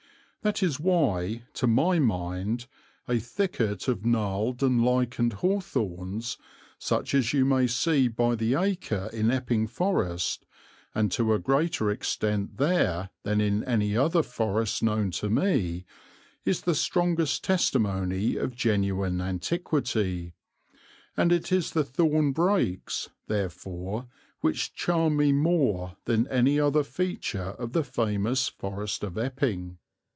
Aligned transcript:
That 0.43 0.63
is 0.63 0.79
why, 0.79 1.43
to 1.53 1.67
my 1.67 1.99
mind, 1.99 2.65
a 3.07 3.19
thicket 3.19 3.87
of 3.87 4.03
gnarled 4.07 4.63
and 4.63 4.83
lichened 4.83 5.33
hawthorns, 5.33 6.35
such 6.79 7.13
as 7.13 7.31
you 7.31 7.45
may 7.45 7.67
see 7.67 8.07
by 8.07 8.33
the 8.33 8.55
acre 8.55 9.11
in 9.13 9.29
Epping 9.29 9.67
Forest, 9.67 10.47
and 10.95 11.11
to 11.11 11.35
a 11.35 11.37
greater 11.37 11.91
extent 11.91 12.57
there 12.57 13.11
than 13.21 13.39
in 13.39 13.63
any 13.65 13.95
other 13.95 14.23
forest 14.23 14.81
known 14.81 15.11
to 15.11 15.29
me, 15.29 15.85
is 16.43 16.61
the 16.61 16.73
strongest 16.73 17.43
testimony 17.43 18.35
of 18.35 18.55
genuine 18.55 19.21
antiquity; 19.21 20.33
and 21.15 21.31
it 21.31 21.51
is 21.51 21.69
the 21.73 21.83
thorn 21.83 22.31
brakes, 22.31 23.09
therefore, 23.27 24.07
which 24.39 24.73
charm 24.73 25.17
me 25.17 25.31
more 25.31 25.97
than 26.05 26.27
any 26.29 26.59
other 26.59 26.83
feature 26.83 27.51
of 27.59 27.73
the 27.73 27.83
famous 27.83 28.47
Forest 28.49 29.03
of 29.03 29.19
Epping. 29.19 29.77